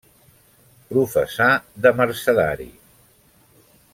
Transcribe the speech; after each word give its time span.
Professà 0.93 1.49
de 1.87 1.93
mercedari. 2.01 2.69